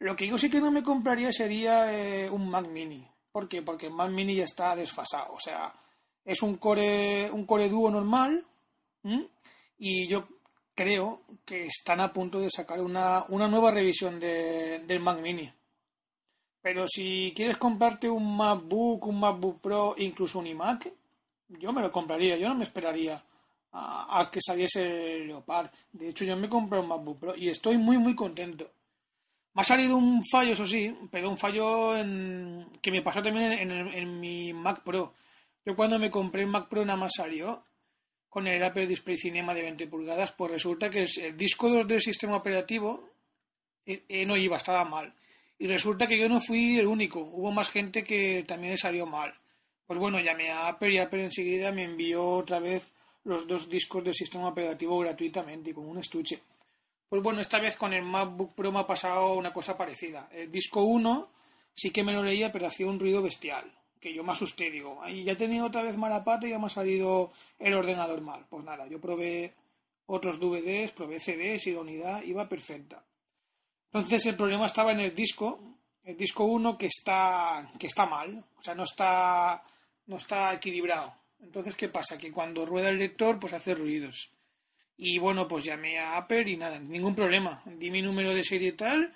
Lo 0.00 0.14
que 0.14 0.28
yo 0.28 0.38
sí 0.38 0.48
que 0.48 0.60
no 0.60 0.70
me 0.70 0.82
compraría 0.82 1.32
sería 1.32 1.86
un 2.30 2.48
Mac 2.48 2.66
Mini. 2.68 3.06
¿Por 3.32 3.48
qué? 3.48 3.62
Porque 3.62 3.86
el 3.86 3.92
Mac 3.92 4.10
Mini 4.10 4.36
ya 4.36 4.44
está 4.44 4.76
desfasado. 4.76 5.32
O 5.34 5.40
sea, 5.40 5.72
es 6.24 6.42
un 6.42 6.56
core, 6.56 7.30
un 7.30 7.46
core 7.46 7.68
dúo 7.68 7.90
normal. 7.90 8.44
Y 9.78 10.08
yo 10.08 10.28
creo 10.74 11.22
que 11.44 11.66
están 11.66 12.00
a 12.00 12.12
punto 12.12 12.40
de 12.40 12.50
sacar 12.50 12.80
una, 12.80 13.26
nueva 13.28 13.70
revisión 13.70 14.20
de, 14.20 14.80
del 14.80 15.00
Mac 15.00 15.20
Mini. 15.20 15.50
Pero 16.60 16.86
si 16.86 17.32
quieres 17.34 17.56
comprarte 17.56 18.08
un 18.08 18.36
MacBook, 18.36 19.06
un 19.06 19.20
MacBook 19.20 19.60
Pro, 19.60 19.94
incluso 19.98 20.38
un 20.38 20.46
iMac, 20.46 20.92
yo 21.48 21.72
me 21.72 21.80
lo 21.80 21.90
compraría, 21.90 22.36
yo 22.36 22.48
no 22.48 22.54
me 22.54 22.64
esperaría 22.64 23.22
a, 23.72 24.28
que 24.30 24.40
saliese 24.40 25.16
el 25.16 25.28
Leopard. 25.28 25.70
De 25.92 26.10
hecho, 26.10 26.24
yo 26.24 26.36
me 26.36 26.48
compré 26.48 26.78
un 26.78 26.88
MacBook 26.88 27.18
Pro 27.18 27.36
y 27.36 27.48
estoy 27.48 27.78
muy, 27.78 27.98
muy 27.98 28.14
contento. 28.14 28.70
Ha 29.58 29.64
salido 29.64 29.96
un 29.96 30.24
fallo, 30.24 30.52
eso 30.52 30.64
sí, 30.64 30.94
pero 31.10 31.28
un 31.28 31.36
fallo 31.36 31.94
que 32.80 32.92
me 32.92 33.02
pasó 33.02 33.20
también 33.20 33.50
en, 33.54 33.72
en 33.72 34.20
mi 34.20 34.52
Mac 34.52 34.84
Pro. 34.84 35.14
Yo 35.66 35.74
cuando 35.74 35.98
me 35.98 36.12
compré 36.12 36.42
el 36.42 36.46
Mac 36.46 36.68
Pro 36.68 36.84
nada 36.84 36.96
más 36.96 37.10
salió 37.16 37.64
con 38.28 38.46
el 38.46 38.62
Apple 38.62 38.86
Display 38.86 39.16
Cinema 39.16 39.54
de 39.54 39.62
20 39.62 39.88
pulgadas, 39.88 40.30
pues 40.30 40.52
resulta 40.52 40.88
que 40.88 41.08
el 41.22 41.36
disco 41.36 41.68
2 41.68 41.88
del 41.88 42.00
sistema 42.00 42.36
operativo 42.36 43.10
eh, 43.84 44.04
eh, 44.08 44.24
no 44.24 44.36
iba, 44.36 44.58
estaba 44.58 44.84
mal. 44.84 45.12
Y 45.58 45.66
resulta 45.66 46.06
que 46.06 46.20
yo 46.20 46.28
no 46.28 46.40
fui 46.40 46.78
el 46.78 46.86
único, 46.86 47.18
hubo 47.18 47.50
más 47.50 47.68
gente 47.68 48.04
que 48.04 48.44
también 48.46 48.74
le 48.74 48.78
salió 48.78 49.06
mal. 49.06 49.34
Pues 49.88 49.98
bueno, 49.98 50.20
llamé 50.20 50.52
a 50.52 50.68
Apple 50.68 50.92
y 50.92 50.98
Apple 50.98 51.24
enseguida 51.24 51.72
me 51.72 51.82
envió 51.82 52.24
otra 52.24 52.60
vez 52.60 52.92
los 53.24 53.44
dos 53.48 53.68
discos 53.68 54.04
del 54.04 54.14
sistema 54.14 54.46
operativo 54.46 55.00
gratuitamente 55.00 55.70
y 55.70 55.74
con 55.74 55.88
un 55.88 55.98
estuche. 55.98 56.38
Pues 57.08 57.22
bueno, 57.22 57.40
esta 57.40 57.58
vez 57.58 57.76
con 57.76 57.92
el 57.92 58.02
MacBook 58.02 58.54
Pro 58.54 58.70
me 58.70 58.80
ha 58.80 58.86
pasado 58.86 59.34
una 59.34 59.52
cosa 59.52 59.76
parecida. 59.76 60.28
El 60.30 60.50
disco 60.50 60.82
1 60.82 61.30
sí 61.74 61.90
que 61.90 62.04
me 62.04 62.12
lo 62.12 62.22
leía, 62.22 62.52
pero 62.52 62.66
hacía 62.66 62.86
un 62.86 63.00
ruido 63.00 63.22
bestial 63.22 63.72
que 64.00 64.12
yo 64.14 64.22
me 64.22 64.32
asusté, 64.32 64.70
digo, 64.70 65.02
ahí 65.02 65.24
ya 65.24 65.32
he 65.32 65.36
tenido 65.36 65.66
otra 65.66 65.82
vez 65.82 65.96
mala 65.96 66.22
pata 66.22 66.46
y 66.46 66.50
ya 66.50 66.58
me 66.58 66.66
ha 66.66 66.70
salido 66.70 67.32
el 67.58 67.74
ordenador 67.74 68.20
mal. 68.20 68.46
Pues 68.48 68.64
nada, 68.64 68.86
yo 68.86 69.00
probé 69.00 69.54
otros 70.06 70.38
DVDs, 70.38 70.92
probé 70.92 71.20
CDs 71.20 71.66
y 71.66 71.72
la 71.72 71.80
unidad 71.80 72.22
iba 72.22 72.48
perfecta. 72.48 73.04
Entonces 73.86 74.26
el 74.26 74.36
problema 74.36 74.66
estaba 74.66 74.92
en 74.92 75.00
el 75.00 75.14
disco, 75.14 75.60
el 76.04 76.16
disco 76.16 76.44
1 76.44 76.78
que 76.78 76.86
está, 76.86 77.72
que 77.78 77.86
está 77.86 78.06
mal, 78.06 78.44
o 78.56 78.62
sea, 78.62 78.74
no 78.74 78.84
está, 78.84 79.62
no 80.06 80.16
está 80.16 80.52
equilibrado. 80.54 81.14
Entonces, 81.40 81.76
¿qué 81.76 81.88
pasa? 81.88 82.18
Que 82.18 82.32
cuando 82.32 82.66
rueda 82.66 82.88
el 82.88 82.98
lector, 82.98 83.38
pues 83.38 83.52
hace 83.52 83.74
ruidos. 83.74 84.30
Y 85.00 85.18
bueno, 85.18 85.46
pues 85.46 85.64
llamé 85.64 85.98
a 86.00 86.16
Apple 86.16 86.50
y 86.50 86.56
nada, 86.56 86.80
ningún 86.80 87.14
problema. 87.14 87.62
Di 87.64 87.88
mi 87.88 88.02
número 88.02 88.34
de 88.34 88.42
serie 88.42 88.72
tal 88.72 89.14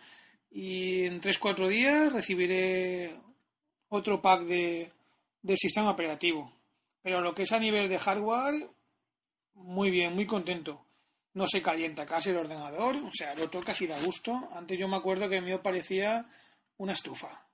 y 0.48 1.06
en 1.06 1.20
3-4 1.20 1.66
días 1.66 2.12
recibiré 2.12 3.12
otro 3.88 4.22
pack 4.22 4.42
de, 4.42 4.92
del 5.42 5.58
sistema 5.58 5.90
operativo. 5.90 6.52
Pero 7.02 7.20
lo 7.20 7.34
que 7.34 7.42
es 7.42 7.52
a 7.52 7.58
nivel 7.58 7.88
de 7.88 7.98
hardware, 7.98 8.68
muy 9.54 9.90
bien, 9.90 10.14
muy 10.14 10.24
contento. 10.24 10.86
No 11.34 11.48
se 11.48 11.62
calienta 11.62 12.06
casi 12.06 12.30
el 12.30 12.36
ordenador, 12.36 12.94
o 12.96 13.10
sea, 13.12 13.34
lo 13.34 13.50
toca 13.50 13.74
y 13.80 13.86
da 13.88 13.98
gusto. 14.00 14.50
Antes 14.54 14.78
yo 14.78 14.86
me 14.86 14.96
acuerdo 14.96 15.28
que 15.28 15.38
a 15.38 15.40
mí 15.40 15.50
parecía 15.58 16.26
una 16.76 16.92
estufa. 16.92 17.44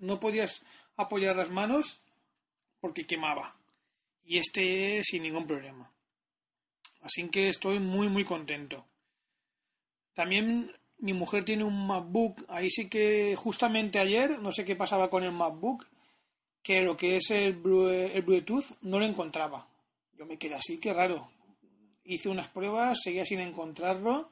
No 0.00 0.20
podías 0.20 0.66
apoyar 0.96 1.36
las 1.36 1.48
manos 1.48 2.02
porque 2.80 3.06
quemaba. 3.06 3.56
Y 4.22 4.36
este 4.36 5.02
sin 5.02 5.22
ningún 5.22 5.46
problema. 5.46 5.93
Así 7.04 7.28
que 7.28 7.48
estoy 7.48 7.78
muy, 7.80 8.08
muy 8.08 8.24
contento. 8.24 8.86
También 10.14 10.72
mi 10.98 11.12
mujer 11.12 11.44
tiene 11.44 11.62
un 11.62 11.86
MacBook, 11.86 12.44
ahí 12.48 12.70
sí 12.70 12.88
que 12.88 13.36
justamente 13.36 13.98
ayer, 13.98 14.40
no 14.40 14.52
sé 14.52 14.64
qué 14.64 14.74
pasaba 14.74 15.10
con 15.10 15.22
el 15.22 15.32
MacBook, 15.32 15.86
que 16.62 16.80
lo 16.80 16.96
que 16.96 17.16
es 17.16 17.30
el, 17.30 17.52
Bluetooth 17.52 18.64
no 18.80 18.98
lo 18.98 19.04
encontraba. 19.04 19.66
Yo 20.16 20.24
me 20.24 20.38
quedé 20.38 20.54
así, 20.54 20.78
qué 20.78 20.94
raro. 20.94 21.28
Hice 22.04 22.30
unas 22.30 22.48
pruebas, 22.48 22.98
seguía 23.02 23.26
sin 23.26 23.40
encontrarlo 23.40 24.30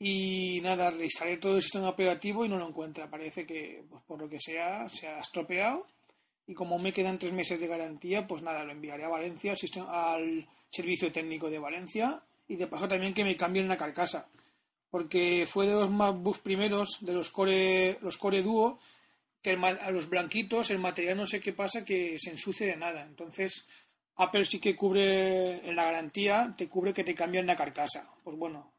y 0.00 0.60
nada, 0.62 0.90
reinstalé 0.90 1.36
todo 1.36 1.54
el 1.54 1.62
sistema 1.62 1.90
operativo 1.90 2.44
y 2.44 2.48
no 2.48 2.58
lo 2.58 2.66
encuentra. 2.66 3.08
Parece 3.08 3.46
que, 3.46 3.84
pues, 3.88 4.02
por 4.02 4.20
lo 4.20 4.28
que 4.28 4.40
sea, 4.40 4.88
se 4.88 5.06
ha 5.06 5.20
estropeado 5.20 5.86
y 6.46 6.54
como 6.54 6.78
me 6.78 6.92
quedan 6.92 7.18
tres 7.18 7.32
meses 7.32 7.60
de 7.60 7.66
garantía, 7.66 8.26
pues 8.26 8.42
nada, 8.42 8.64
lo 8.64 8.72
enviaré 8.72 9.04
a 9.04 9.08
Valencia, 9.08 9.54
al, 9.88 10.48
servicio 10.68 11.12
técnico 11.12 11.50
de 11.50 11.58
Valencia 11.58 12.22
y 12.48 12.56
de 12.56 12.66
paso 12.66 12.88
también 12.88 13.12
que 13.12 13.24
me 13.24 13.36
cambien 13.36 13.68
la 13.68 13.76
carcasa 13.76 14.26
porque 14.92 15.46
fue 15.48 15.66
de 15.66 15.72
los 15.72 15.90
MacBooks 15.90 16.40
primeros, 16.40 16.98
de 17.00 17.14
los 17.14 17.30
Core, 17.30 17.98
los 18.02 18.18
Core 18.18 18.42
Duo, 18.42 18.78
que 19.40 19.52
a 19.52 19.90
los 19.90 20.10
blanquitos 20.10 20.70
el 20.70 20.80
material 20.80 21.16
no 21.16 21.26
sé 21.26 21.40
qué 21.40 21.54
pasa, 21.54 21.82
que 21.82 22.18
se 22.18 22.28
ensucie 22.28 22.66
de 22.66 22.76
nada. 22.76 23.02
Entonces, 23.02 23.66
Apple 24.16 24.44
sí 24.44 24.60
que 24.60 24.76
cubre 24.76 25.66
en 25.66 25.76
la 25.76 25.84
garantía, 25.84 26.54
te 26.58 26.68
cubre 26.68 26.92
que 26.92 27.04
te 27.04 27.14
cambian 27.14 27.46
la 27.46 27.56
carcasa. 27.56 28.06
Pues 28.22 28.36
bueno, 28.36 28.70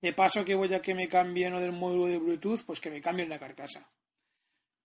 de 0.00 0.12
paso 0.12 0.44
que 0.44 0.54
voy 0.54 0.72
a 0.72 0.80
que 0.80 0.94
me 0.94 1.08
cambien 1.08 1.52
o 1.54 1.60
del 1.60 1.72
módulo 1.72 2.06
de 2.06 2.18
Bluetooth, 2.18 2.62
pues 2.64 2.78
que 2.78 2.90
me 2.90 3.00
cambien 3.00 3.28
la 3.28 3.40
carcasa. 3.40 3.90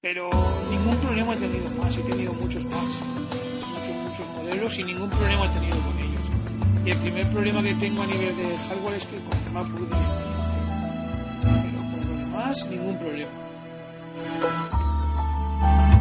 Pero 0.01 0.29
ningún 0.71 0.97
problema 0.97 1.35
he 1.35 1.37
tenido 1.37 1.69
más, 1.77 1.95
he 1.95 2.01
tenido 2.01 2.33
muchos 2.33 2.65
más, 2.65 2.83
muchos, 2.83 3.95
muchos 4.09 4.27
modelos 4.29 4.79
y 4.79 4.83
ningún 4.83 5.11
problema 5.11 5.45
he 5.45 5.49
tenido 5.49 5.77
con 5.77 5.95
ellos. 5.99 6.23
Y 6.83 6.89
el 6.89 6.97
primer 6.97 7.27
problema 7.27 7.61
que 7.61 7.75
tengo 7.75 8.01
a 8.01 8.07
nivel 8.07 8.35
de 8.35 8.57
hardware 8.57 8.95
es 8.95 9.05
que 9.05 9.17
con 9.17 9.37
el 9.37 9.51
MacBook 9.51 9.89
de 9.89 9.95
ningún 12.71 12.97
problema. 12.97 13.31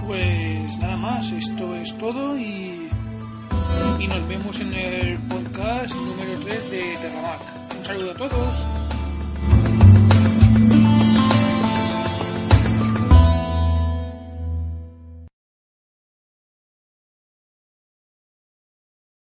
Pues 0.07 0.79
nada 0.79 0.97
más, 0.97 1.31
esto 1.33 1.77
es 1.77 1.99
todo 1.99 2.39
y, 2.39 2.89
y 3.99 4.07
nos 4.07 4.27
vemos 4.27 4.59
en 4.61 4.73
el 4.73 5.19
podcast 5.29 5.95
número 5.95 6.41
3 6.41 6.71
de 6.71 6.97
Terramac. 7.03 7.43
Un 7.79 7.85
saludo 7.85 8.13
a 8.13 8.15
todos. 8.15 8.67